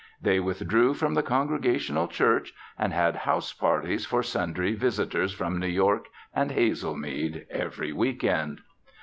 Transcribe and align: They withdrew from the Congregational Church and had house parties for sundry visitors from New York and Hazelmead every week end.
They 0.19 0.39
withdrew 0.39 0.95
from 0.95 1.13
the 1.13 1.21
Congregational 1.21 2.07
Church 2.07 2.53
and 2.75 2.91
had 2.91 3.17
house 3.17 3.53
parties 3.53 4.03
for 4.03 4.23
sundry 4.23 4.73
visitors 4.73 5.31
from 5.31 5.59
New 5.59 5.67
York 5.67 6.07
and 6.33 6.49
Hazelmead 6.49 7.45
every 7.51 7.93
week 7.93 8.23
end. 8.23 8.61